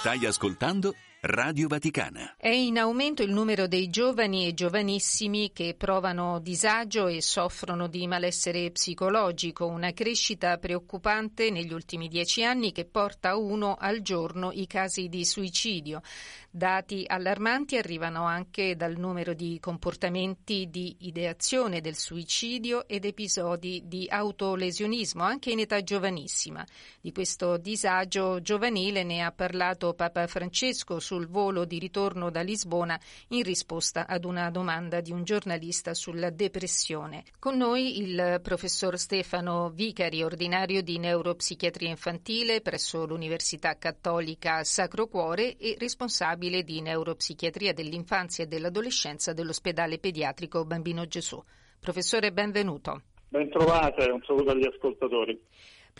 Stai 0.00 0.24
ascoltando 0.24 0.94
Radio 1.22 1.68
Vaticana. 1.68 2.36
È 2.38 2.48
in 2.48 2.78
aumento 2.78 3.22
il 3.22 3.30
numero 3.30 3.66
dei 3.66 3.90
giovani 3.90 4.46
e 4.46 4.54
giovanissimi 4.54 5.52
che 5.52 5.74
provano 5.76 6.38
disagio 6.40 7.08
e 7.08 7.20
soffrono 7.20 7.88
di 7.88 8.06
malessere 8.06 8.70
psicologico, 8.70 9.66
una 9.66 9.92
crescita 9.92 10.56
preoccupante 10.56 11.50
negli 11.50 11.74
ultimi 11.74 12.08
dieci 12.08 12.42
anni 12.42 12.72
che 12.72 12.86
porta 12.86 13.30
a 13.30 13.36
uno 13.36 13.76
al 13.78 14.00
giorno 14.00 14.50
i 14.50 14.66
casi 14.66 15.10
di 15.10 15.26
suicidio. 15.26 16.00
Dati 16.52 17.04
allarmanti 17.06 17.76
arrivano 17.76 18.24
anche 18.24 18.74
dal 18.74 18.96
numero 18.96 19.34
di 19.34 19.58
comportamenti 19.60 20.68
di 20.70 20.96
ideazione 21.00 21.80
del 21.80 21.96
suicidio 21.96 22.88
ed 22.88 23.04
episodi 23.04 23.82
di 23.84 24.08
autolesionismo, 24.08 25.22
anche 25.22 25.50
in 25.50 25.60
età 25.60 25.82
giovanissima. 25.82 26.66
Di 27.00 27.12
questo 27.12 27.58
disagio 27.58 28.40
giovanile 28.40 29.04
ne 29.04 29.22
ha 29.22 29.30
parlato 29.30 29.89
Papa 29.94 30.26
Francesco 30.26 30.98
sul 30.98 31.26
volo 31.26 31.64
di 31.64 31.78
ritorno 31.78 32.30
da 32.30 32.40
Lisbona 32.40 32.98
in 33.28 33.42
risposta 33.42 34.06
ad 34.06 34.24
una 34.24 34.50
domanda 34.50 35.00
di 35.00 35.12
un 35.12 35.24
giornalista 35.24 35.94
sulla 35.94 36.30
depressione. 36.30 37.24
Con 37.38 37.56
noi 37.56 38.00
il 38.00 38.40
professor 38.42 38.98
Stefano 38.98 39.70
Vicari, 39.70 40.22
ordinario 40.22 40.82
di 40.82 40.98
neuropsichiatria 40.98 41.88
infantile 41.88 42.60
presso 42.60 43.06
l'Università 43.06 43.76
Cattolica 43.78 44.64
Sacro 44.64 45.06
Cuore 45.06 45.56
e 45.56 45.76
responsabile 45.78 46.62
di 46.62 46.80
neuropsichiatria 46.80 47.72
dell'infanzia 47.72 48.44
e 48.44 48.46
dell'adolescenza 48.46 49.32
dell'ospedale 49.32 49.98
pediatrico 49.98 50.64
Bambino 50.64 51.06
Gesù. 51.06 51.42
Professore, 51.80 52.32
benvenuto. 52.32 53.02
Bentrovate, 53.28 54.10
un 54.10 54.20
saluto 54.26 54.50
agli 54.50 54.66
ascoltatori. 54.66 55.40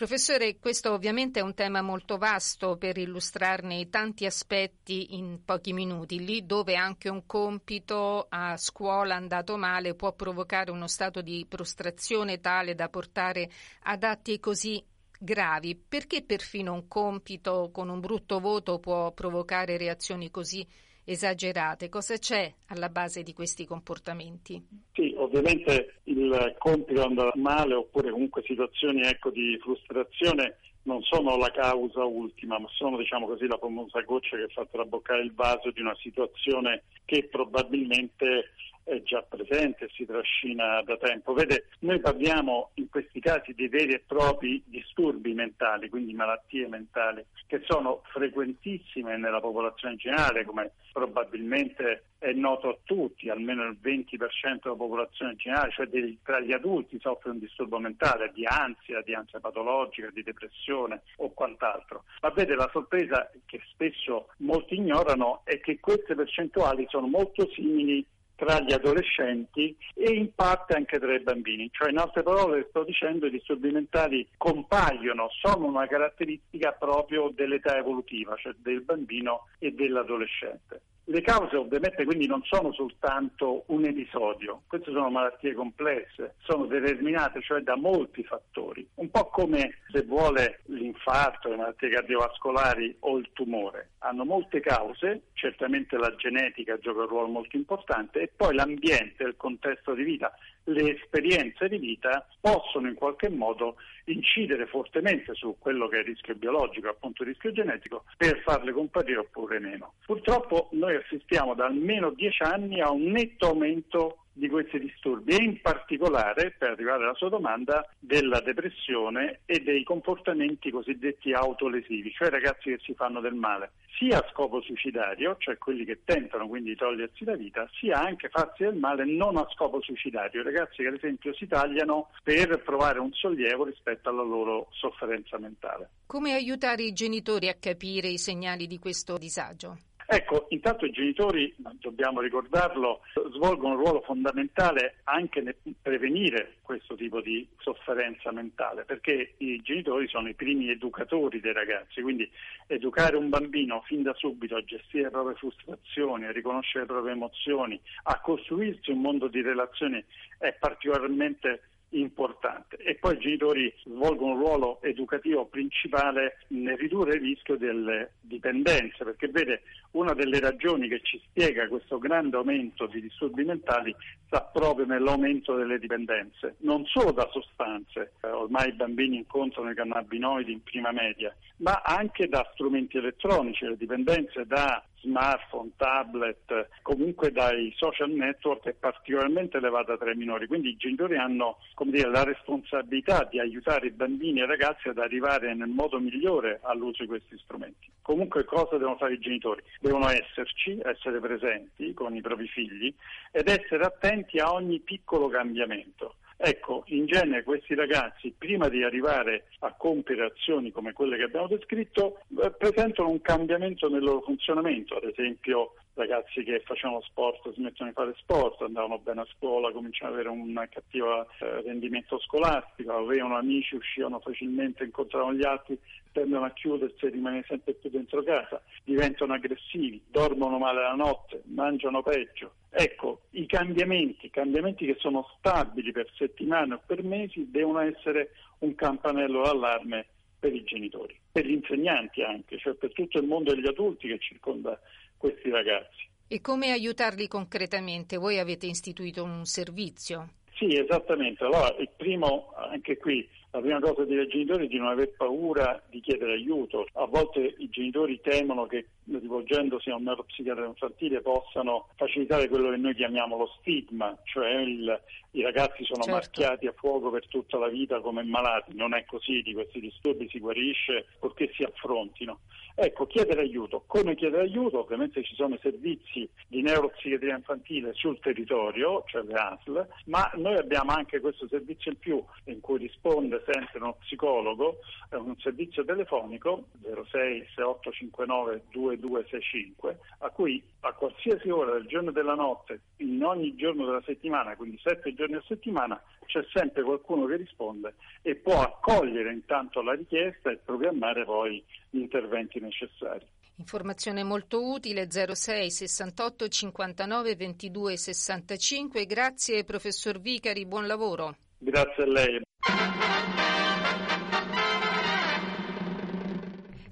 Professore, 0.01 0.57
questo 0.57 0.93
ovviamente 0.93 1.41
è 1.41 1.43
un 1.43 1.53
tema 1.53 1.83
molto 1.83 2.17
vasto 2.17 2.75
per 2.75 2.97
illustrarne 2.97 3.87
tanti 3.89 4.25
aspetti 4.25 5.15
in 5.15 5.45
pochi 5.45 5.73
minuti, 5.73 6.25
lì 6.25 6.43
dove 6.43 6.75
anche 6.75 7.07
un 7.07 7.27
compito 7.27 8.25
a 8.27 8.57
scuola 8.57 9.13
andato 9.13 9.57
male 9.57 9.93
può 9.93 10.11
provocare 10.13 10.71
uno 10.71 10.87
stato 10.87 11.21
di 11.21 11.45
prostrazione 11.47 12.39
tale 12.39 12.73
da 12.73 12.89
portare 12.89 13.47
ad 13.83 14.01
atti 14.01 14.39
così 14.39 14.83
gravi. 15.19 15.75
Perché 15.75 16.23
perfino 16.23 16.73
un 16.73 16.87
compito 16.87 17.69
con 17.71 17.87
un 17.87 17.99
brutto 17.99 18.39
voto 18.39 18.79
può 18.79 19.11
provocare 19.11 19.77
reazioni 19.77 20.31
così 20.31 20.67
esagerate? 21.03 21.89
Cosa 21.89 22.17
c'è 22.17 22.51
alla 22.67 22.89
base 22.89 23.23
di 23.23 23.33
questi 23.33 23.65
comportamenti? 23.65 24.61
Sì, 24.93 25.13
ovviamente 25.17 26.01
il 26.05 26.55
compito 26.57 27.03
andrà 27.03 27.31
male 27.35 27.73
oppure 27.73 28.11
comunque 28.11 28.43
situazioni 28.45 29.01
ecco, 29.01 29.29
di 29.29 29.57
frustrazione 29.61 30.57
non 30.83 31.01
sono 31.03 31.37
la 31.37 31.51
causa 31.51 32.03
ultima, 32.03 32.57
ma 32.57 32.67
sono 32.71 32.97
diciamo 32.97 33.27
così 33.27 33.45
la 33.45 33.57
famosa 33.57 34.01
goccia 34.01 34.37
che 34.37 34.47
fa 34.47 34.65
traboccare 34.65 35.21
il 35.21 35.33
vaso 35.33 35.69
di 35.71 35.81
una 35.81 35.95
situazione 35.99 36.83
che 37.05 37.27
probabilmente 37.29 38.51
è 38.83 39.01
già 39.03 39.21
presente 39.21 39.89
si 39.93 40.05
trascina 40.05 40.81
da 40.83 40.97
tempo. 40.97 41.33
Vede, 41.33 41.67
noi 41.79 41.99
parliamo 41.99 42.71
in 42.75 42.89
questi 42.89 43.19
casi 43.19 43.53
di 43.53 43.67
veri 43.67 43.93
e 43.93 44.03
propri 44.05 44.61
disturbi 44.65 45.33
mentali, 45.33 45.89
quindi 45.89 46.13
malattie 46.13 46.67
mentali, 46.67 47.23
che 47.47 47.61
sono 47.65 48.01
frequentissime 48.11 49.17
nella 49.17 49.39
popolazione 49.39 49.95
generale, 49.95 50.45
come 50.45 50.71
probabilmente 50.91 52.03
è 52.17 52.31
noto 52.33 52.69
a 52.69 52.77
tutti, 52.83 53.29
almeno 53.29 53.63
il 53.63 53.77
20% 53.81 54.61
della 54.61 54.75
popolazione 54.75 55.35
generale, 55.35 55.71
cioè 55.71 55.87
dei, 55.87 56.19
tra 56.23 56.39
gli 56.39 56.51
adulti 56.51 56.99
soffre 56.99 57.31
un 57.31 57.39
disturbo 57.39 57.79
mentale 57.79 58.31
di 58.33 58.45
ansia, 58.45 59.01
di 59.01 59.13
ansia 59.13 59.39
patologica, 59.39 60.09
di 60.11 60.21
depressione 60.21 61.01
o 61.17 61.31
quant'altro. 61.31 62.03
Ma 62.21 62.29
vede 62.29 62.55
la 62.55 62.69
sorpresa 62.71 63.29
che 63.45 63.59
spesso 63.71 64.29
molti 64.37 64.75
ignorano 64.75 65.41
è 65.45 65.59
che 65.59 65.79
queste 65.79 66.13
percentuali 66.13 66.85
sono 66.89 67.07
molto 67.07 67.49
simili 67.53 68.05
tra 68.41 68.59
gli 68.59 68.73
adolescenti 68.73 69.77
e 69.93 70.09
in 70.13 70.33
parte 70.33 70.73
anche 70.73 70.97
tra 70.97 71.13
i 71.13 71.19
bambini. 71.19 71.69
Cioè, 71.71 71.91
in 71.91 71.99
altre 71.99 72.23
parole, 72.23 72.65
sto 72.69 72.83
dicendo, 72.83 73.27
i 73.27 73.29
disturbi 73.29 73.69
mentali 73.69 74.27
compaiono, 74.35 75.29
sono 75.29 75.67
una 75.67 75.85
caratteristica 75.85 76.71
proprio 76.71 77.31
dell'età 77.35 77.77
evolutiva, 77.77 78.35
cioè 78.37 78.53
del 78.57 78.81
bambino 78.81 79.45
e 79.59 79.71
dell'adolescente. 79.73 80.81
Le 81.03 81.21
cause 81.21 81.55
ovviamente 81.55 82.05
quindi 82.05 82.25
non 82.25 82.41
sono 82.43 82.71
soltanto 82.73 83.63
un 83.67 83.85
episodio, 83.85 84.61
queste 84.67 84.91
sono 84.91 85.09
malattie 85.09 85.53
complesse, 85.53 86.35
sono 86.39 86.65
determinate 86.65 87.41
cioè 87.41 87.61
da 87.61 87.75
molti 87.75 88.23
fattori, 88.23 88.87
un 88.95 89.09
po' 89.09 89.25
come 89.27 89.79
se 89.91 90.03
vuole 90.03 90.61
l'infarto, 90.81 91.49
le 91.49 91.55
malattie 91.55 91.89
cardiovascolari 91.89 92.95
o 92.99 93.17
il 93.17 93.29
tumore. 93.33 93.91
Hanno 93.99 94.25
molte 94.25 94.59
cause, 94.59 95.27
certamente 95.33 95.97
la 95.97 96.13
genetica 96.15 96.77
gioca 96.77 97.01
un 97.01 97.07
ruolo 97.07 97.27
molto 97.27 97.55
importante 97.55 98.21
e 98.21 98.31
poi 98.35 98.55
l'ambiente, 98.55 99.23
il 99.23 99.35
contesto 99.37 99.93
di 99.93 100.03
vita, 100.03 100.33
le 100.65 100.95
esperienze 100.95 101.67
di 101.67 101.77
vita 101.77 102.27
possono 102.39 102.87
in 102.87 102.95
qualche 102.95 103.29
modo 103.29 103.75
incidere 104.05 104.65
fortemente 104.67 105.33
su 105.33 105.55
quello 105.59 105.87
che 105.87 105.97
è 105.97 105.99
il 105.99 106.05
rischio 106.05 106.35
biologico, 106.35 106.89
appunto 106.89 107.23
il 107.23 107.29
rischio 107.29 107.51
genetico, 107.51 108.05
per 108.17 108.41
farle 108.41 108.71
comparire 108.71 109.19
oppure 109.19 109.59
meno. 109.59 109.93
Purtroppo 110.05 110.69
noi 110.73 110.95
assistiamo 110.95 111.53
da 111.53 111.65
almeno 111.65 112.11
dieci 112.11 112.43
anni 112.43 112.81
a 112.81 112.91
un 112.91 113.03
netto 113.11 113.47
aumento 113.47 114.17
di 114.33 114.47
questi 114.47 114.79
disturbi 114.79 115.35
e 115.35 115.43
in 115.43 115.61
particolare, 115.61 116.55
per 116.57 116.71
arrivare 116.71 117.03
alla 117.03 117.15
sua 117.15 117.29
domanda, 117.29 117.87
della 117.99 118.39
depressione 118.39 119.41
e 119.45 119.59
dei 119.59 119.83
comportamenti 119.83 120.71
cosiddetti 120.71 121.33
autolesivi, 121.33 122.11
cioè 122.11 122.29
ragazzi 122.29 122.69
che 122.69 122.79
si 122.81 122.93
fanno 122.93 123.19
del 123.19 123.33
male, 123.33 123.71
sia 123.97 124.17
a 124.17 124.27
scopo 124.31 124.61
suicidario, 124.61 125.35
cioè 125.37 125.57
quelli 125.57 125.85
che 125.85 126.01
tentano 126.03 126.47
quindi 126.47 126.69
di 126.69 126.75
togliersi 126.75 127.25
la 127.25 127.35
vita, 127.35 127.69
sia 127.79 127.99
anche 127.99 128.29
farsi 128.29 128.63
del 128.63 128.75
male 128.75 129.05
non 129.05 129.37
a 129.37 129.47
scopo 129.53 129.81
suicidario, 129.81 130.43
ragazzi 130.43 130.81
che 130.81 130.87
ad 130.87 130.95
esempio 130.95 131.33
si 131.33 131.47
tagliano 131.47 132.09
per 132.23 132.61
provare 132.63 132.99
un 132.99 133.11
sollievo 133.13 133.65
rispetto 133.65 134.09
alla 134.09 134.23
loro 134.23 134.67
sofferenza 134.71 135.37
mentale. 135.37 135.89
Come 136.05 136.33
aiutare 136.33 136.83
i 136.83 136.93
genitori 136.93 137.49
a 137.49 137.55
capire 137.55 138.07
i 138.07 138.17
segnali 138.17 138.67
di 138.67 138.79
questo 138.79 139.17
disagio? 139.17 139.77
Ecco, 140.13 140.47
intanto 140.49 140.85
i 140.85 140.91
genitori, 140.91 141.55
dobbiamo 141.79 142.19
ricordarlo, 142.19 142.99
svolgono 143.33 143.75
un 143.75 143.79
ruolo 143.79 144.01
fondamentale 144.01 144.95
anche 145.05 145.39
nel 145.39 145.55
prevenire 145.81 146.55
questo 146.63 146.95
tipo 146.95 147.21
di 147.21 147.47
sofferenza 147.59 148.29
mentale, 148.33 148.83
perché 148.83 149.35
i 149.37 149.61
genitori 149.61 150.09
sono 150.09 150.27
i 150.27 150.33
primi 150.33 150.69
educatori 150.69 151.39
dei 151.39 151.53
ragazzi, 151.53 152.01
quindi 152.01 152.29
educare 152.67 153.15
un 153.15 153.29
bambino 153.29 153.83
fin 153.85 154.03
da 154.03 154.13
subito 154.15 154.57
a 154.57 154.63
gestire 154.65 155.03
le 155.03 155.11
proprie 155.11 155.37
frustrazioni, 155.37 156.25
a 156.25 156.33
riconoscere 156.33 156.81
le 156.81 156.91
proprie 156.91 157.13
emozioni, 157.13 157.79
a 158.03 158.19
costruirsi 158.19 158.91
un 158.91 158.99
mondo 158.99 159.29
di 159.29 159.41
relazioni 159.41 160.03
è 160.37 160.53
particolarmente 160.59 161.70
importante. 161.91 162.77
E 162.77 162.95
poi 162.95 163.15
i 163.15 163.19
genitori 163.19 163.73
svolgono 163.83 164.33
un 164.33 164.39
ruolo 164.39 164.81
educativo 164.81 165.45
principale 165.45 166.37
nel 166.47 166.77
ridurre 166.77 167.15
il 167.15 167.21
rischio 167.21 167.57
delle 167.57 168.13
dipendenze 168.21 169.03
perché 169.03 169.27
vede 169.27 169.61
una 169.91 170.13
delle 170.13 170.39
ragioni 170.39 170.87
che 170.87 171.01
ci 171.03 171.21
spiega 171.25 171.67
questo 171.67 171.97
grande 171.97 172.37
aumento 172.37 172.85
di 172.87 173.01
disturbi 173.01 173.43
mentali 173.43 173.95
sta 174.25 174.41
proprio 174.41 174.85
nell'aumento 174.85 175.55
delle 175.55 175.77
dipendenze, 175.77 176.55
non 176.59 176.85
solo 176.85 177.11
da 177.11 177.27
sostanze, 177.31 178.13
eh, 178.21 178.29
ormai 178.29 178.69
i 178.69 178.73
bambini 178.73 179.17
incontrano 179.17 179.71
i 179.71 179.75
cannabinoidi 179.75 180.51
in 180.53 180.63
prima 180.63 180.91
media, 180.91 181.35
ma 181.57 181.81
anche 181.83 182.27
da 182.27 182.49
strumenti 182.53 182.97
elettronici, 182.97 183.65
le 183.65 183.75
dipendenze 183.75 184.45
da 184.45 184.81
smartphone, 185.01 185.71
tablet, 185.75 186.69
comunque 186.81 187.31
dai 187.31 187.73
social 187.75 188.09
network 188.09 188.67
è 188.67 188.73
particolarmente 188.73 189.57
elevata 189.57 189.97
tra 189.97 190.11
i 190.11 190.15
minori, 190.15 190.47
quindi 190.47 190.69
i 190.69 190.77
genitori 190.77 191.17
hanno 191.17 191.57
dire, 191.85 192.09
la 192.09 192.23
responsabilità 192.23 193.27
di 193.29 193.39
aiutare 193.39 193.87
i 193.87 193.91
bambini 193.91 194.39
e 194.39 194.43
i 194.43 194.47
ragazzi 194.47 194.87
ad 194.87 194.97
arrivare 194.97 195.53
nel 195.53 195.69
modo 195.69 195.99
migliore 195.99 196.59
all'uso 196.63 197.03
di 197.03 197.07
questi 197.09 197.37
strumenti. 197.37 197.89
Comunque 198.01 198.45
cosa 198.45 198.77
devono 198.77 198.97
fare 198.97 199.13
i 199.13 199.19
genitori? 199.19 199.61
Devono 199.79 200.09
esserci, 200.09 200.79
essere 200.83 201.19
presenti 201.19 201.93
con 201.93 202.15
i 202.15 202.21
propri 202.21 202.47
figli 202.47 202.93
ed 203.31 203.47
essere 203.47 203.83
attenti 203.83 204.39
a 204.39 204.51
ogni 204.51 204.79
piccolo 204.79 205.27
cambiamento. 205.27 206.15
Ecco, 206.43 206.81
in 206.87 207.05
genere 207.05 207.43
questi 207.43 207.75
ragazzi, 207.75 208.33
prima 208.35 208.67
di 208.67 208.83
arrivare 208.83 209.45
a 209.59 209.75
compiere 209.77 210.25
azioni 210.25 210.71
come 210.71 210.91
quelle 210.91 211.15
che 211.15 211.25
abbiamo 211.25 211.45
descritto, 211.45 212.21
eh, 212.41 212.49
presentano 212.49 213.09
un 213.09 213.21
cambiamento 213.21 213.87
nel 213.87 214.01
loro 214.01 214.21
funzionamento, 214.21 214.95
ad 214.95 215.03
esempio 215.03 215.75
ragazzi 216.01 216.43
che 216.43 216.61
facevano 216.65 217.01
sport 217.01 217.53
smettono 217.53 217.89
di 217.89 217.95
fare 217.95 218.13
sport, 218.17 218.61
andavano 218.61 218.97
bene 218.97 219.21
a 219.21 219.27
scuola, 219.35 219.71
cominciano 219.71 220.11
ad 220.11 220.19
avere 220.19 220.29
un 220.29 220.67
cattivo 220.69 221.23
eh, 221.23 221.61
rendimento 221.61 222.19
scolastico, 222.19 222.93
avevano 222.93 223.37
amici, 223.37 223.75
uscivano 223.75 224.19
facilmente, 224.19 224.83
incontravano 224.83 225.33
gli 225.33 225.45
altri, 225.45 225.77
tendono 226.11 226.45
a 226.45 226.51
chiudersi 226.51 227.05
e 227.05 227.09
rimanere 227.09 227.45
sempre 227.47 227.73
più 227.73 227.89
dentro 227.89 228.23
casa, 228.23 228.61
diventano 228.83 229.33
aggressivi, 229.33 230.01
dormono 230.09 230.57
male 230.57 230.81
la 230.81 230.95
notte, 230.95 231.43
mangiano 231.45 232.01
peggio. 232.01 232.53
Ecco, 232.69 233.21
i 233.31 233.45
cambiamenti, 233.45 234.29
cambiamenti 234.29 234.85
che 234.85 234.95
sono 234.97 235.27
stabili 235.37 235.91
per 235.91 236.09
settimane 236.15 236.75
o 236.75 236.81
per 236.85 237.03
mesi, 237.03 237.49
devono 237.51 237.79
essere 237.79 238.31
un 238.59 238.73
campanello 238.75 239.41
d'allarme 239.43 240.05
per 240.39 240.55
i 240.55 240.63
genitori, 240.63 241.15
per 241.31 241.45
gli 241.45 241.51
insegnanti 241.51 242.23
anche, 242.23 242.57
cioè 242.57 242.73
per 242.73 242.91
tutto 242.93 243.19
il 243.19 243.27
mondo 243.27 243.53
degli 243.53 243.67
adulti 243.67 244.07
che 244.07 244.17
circonda 244.17 244.79
questi 245.21 245.51
ragazzi. 245.51 246.09
E 246.27 246.41
come 246.41 246.71
aiutarli 246.71 247.27
concretamente? 247.27 248.17
Voi 248.17 248.39
avete 248.39 248.65
istituito 248.65 249.23
un 249.23 249.45
servizio? 249.45 250.29
Sì, 250.55 250.77
esattamente. 250.77 251.43
Allora, 251.43 251.75
il 251.79 251.89
primo, 251.95 252.53
anche 252.55 252.97
qui, 252.97 253.27
la 253.51 253.59
prima 253.59 253.79
cosa 253.79 254.05
dire 254.05 254.21
ai 254.21 254.27
genitori 254.27 254.65
è 254.65 254.67
di 254.69 254.77
non 254.77 254.87
aver 254.87 255.11
paura 255.15 255.81
di 255.89 255.99
chiedere 255.99 256.33
aiuto. 256.33 256.87
A 256.93 257.05
volte 257.05 257.55
i 257.57 257.69
genitori 257.69 258.19
temono 258.21 258.65
che 258.65 258.87
rivolgendosi 259.05 259.89
a 259.89 259.95
un 259.95 260.03
neuropsichiatra 260.03 260.65
infantile 260.65 261.21
possano 261.21 261.89
facilitare 261.95 262.47
quello 262.47 262.69
che 262.69 262.77
noi 262.77 262.95
chiamiamo 262.95 263.37
lo 263.37 263.51
stigma, 263.59 264.17
cioè 264.23 264.61
il, 264.61 265.01
i 265.31 265.41
ragazzi 265.41 265.83
sono 265.83 266.03
certo. 266.03 266.11
marchiati 266.11 266.67
a 266.67 266.73
fuoco 266.73 267.09
per 267.09 267.27
tutta 267.27 267.57
la 267.57 267.67
vita 267.67 267.99
come 267.99 268.23
malati. 268.23 268.73
Non 268.73 268.93
è 268.93 269.03
così, 269.05 269.41
di 269.41 269.53
questi 269.53 269.81
disturbi 269.81 270.29
si 270.29 270.39
guarisce 270.39 271.07
purché 271.19 271.51
si 271.53 271.63
affrontino. 271.63 272.39
Ecco, 272.73 273.05
chiedere 273.05 273.41
aiuto. 273.41 273.83
Come 273.85 274.15
chiedere 274.15 274.43
aiuto? 274.43 274.79
Ovviamente 274.79 275.23
ci 275.23 275.35
sono 275.35 275.55
i 275.55 275.59
servizi 275.61 276.27
di 276.47 276.61
neuropsichiatria 276.61 277.35
infantile 277.35 277.91
sul 277.93 278.19
territorio, 278.19 279.03
cioè 279.07 279.23
le 279.23 279.33
ASL, 279.33 279.87
ma 280.05 280.31
noi 280.35 280.55
abbiamo 280.55 280.91
anche 280.91 281.19
questo 281.19 281.47
servizio 281.47 281.91
in 281.91 281.99
più 281.99 282.23
in 282.45 282.61
cui 282.61 282.77
risponde 282.77 283.40
sempre 283.45 283.79
uno 283.79 283.97
psicologo, 283.99 284.79
è 285.09 285.15
un 285.15 285.35
servizio 285.39 285.83
telefonico 285.83 286.65
06 286.81 287.45
6859 287.55 288.63
2265 288.69 289.99
a 290.19 290.29
cui 290.29 290.63
a 290.81 290.93
qualsiasi 290.93 291.49
ora 291.49 291.73
del 291.73 291.85
giorno 291.85 292.09
e 292.09 292.13
della 292.13 292.35
notte, 292.35 292.81
in 292.97 293.23
ogni 293.23 293.55
giorno 293.55 293.85
della 293.85 294.01
settimana, 294.05 294.55
quindi 294.55 294.79
sette 294.81 295.13
giorni 295.13 295.35
a 295.35 295.43
settimana, 295.47 296.01
c'è 296.25 296.45
sempre 296.53 296.83
qualcuno 296.83 297.25
che 297.25 297.35
risponde 297.35 297.95
e 298.21 298.35
può 298.35 298.61
accogliere 298.61 299.31
intanto 299.31 299.81
la 299.81 299.93
richiesta 299.93 300.49
e 300.49 300.57
programmare 300.57 301.25
poi 301.25 301.63
gli 301.89 301.99
interventi 301.99 302.59
necessari. 302.59 303.25
Informazione 303.57 304.23
molto 304.23 304.71
utile 304.71 305.07
06 305.11 305.69
68 305.69 306.47
59 306.47 307.35
22 307.35 307.97
65. 307.97 309.05
Grazie 309.05 309.63
professor 309.63 310.19
Vicari, 310.19 310.65
buon 310.65 310.87
lavoro. 310.87 311.35
Grazie 311.63 312.03
a 312.03 312.07
lei. 312.07 312.41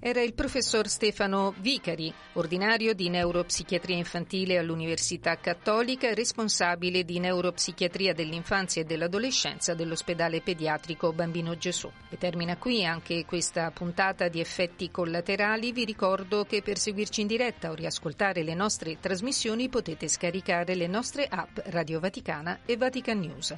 era 0.09 0.21
il 0.21 0.33
professor 0.33 0.87
Stefano 0.87 1.53
Vicari, 1.59 2.11
ordinario 2.33 2.93
di 2.93 3.09
neuropsichiatria 3.09 3.95
infantile 3.95 4.57
all'Università 4.57 5.35
Cattolica 5.37 6.07
e 6.07 6.15
responsabile 6.15 7.03
di 7.03 7.19
neuropsichiatria 7.19 8.13
dell'infanzia 8.13 8.81
e 8.81 8.85
dell'adolescenza 8.85 9.75
dell'ospedale 9.75 10.41
pediatrico 10.41 11.13
Bambino 11.13 11.55
Gesù. 11.57 11.91
E 12.09 12.17
termina 12.17 12.57
qui 12.57 12.83
anche 12.83 13.23
questa 13.25 13.69
puntata 13.71 14.29
di 14.29 14.39
effetti 14.39 14.89
collaterali. 14.89 15.71
Vi 15.73 15.85
ricordo 15.85 16.43
che 16.43 16.63
per 16.63 16.79
seguirci 16.79 17.21
in 17.21 17.27
diretta 17.27 17.69
o 17.69 17.75
riascoltare 17.75 18.41
le 18.41 18.55
nostre 18.55 18.97
trasmissioni 18.99 19.69
potete 19.69 20.07
scaricare 20.07 20.73
le 20.73 20.87
nostre 20.87 21.27
app 21.29 21.59
Radio 21.65 21.99
Vaticana 21.99 22.61
e 22.65 22.77
Vatican 22.77 23.19
News. 23.19 23.55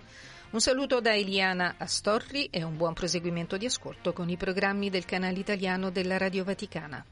Un 0.52 0.60
saluto 0.60 1.00
da 1.00 1.16
Eliana 1.16 1.76
Astorri 1.78 2.48
e 2.52 2.62
un 2.64 2.76
buon 2.76 2.92
proseguimento 2.94 3.56
di 3.56 3.66
ascolto 3.66 4.12
con 4.12 4.28
i 4.28 4.36
programmi 4.36 4.90
del 4.90 5.06
canale 5.06 5.40
italiano 5.40 5.92
della 5.92 6.18
Radio 6.18 6.44
Vaticana. 6.44 7.06